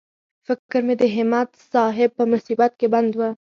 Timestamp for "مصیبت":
2.33-2.71